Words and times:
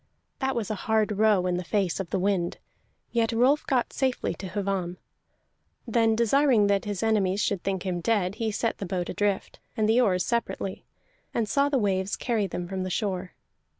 That 0.39 0.55
was 0.55 0.71
a 0.71 0.89
hard 0.89 1.11
row 1.19 1.45
in 1.45 1.57
the 1.57 1.63
face 1.63 1.99
of 1.99 2.09
the 2.09 2.17
wind, 2.17 2.57
yet 3.11 3.31
Rolf 3.31 3.67
got 3.67 3.93
safely 3.93 4.33
to 4.33 4.49
Hvamm. 4.49 4.97
Then, 5.87 6.15
desiring 6.15 6.65
that 6.65 6.85
his 6.85 7.03
enemies 7.03 7.39
should 7.39 7.61
think 7.61 7.85
him 7.85 8.01
dead, 8.01 8.33
he 8.41 8.49
set 8.49 8.79
the 8.79 8.87
boat 8.87 9.09
adrift, 9.09 9.59
and 9.77 9.87
the 9.87 10.01
oars 10.01 10.25
separately, 10.25 10.85
and 11.35 11.47
saw 11.47 11.69
the 11.69 11.77
waves 11.77 12.15
carry 12.15 12.47
them 12.47 12.67
from 12.67 12.81
the 12.81 12.89
shore. 12.89 13.33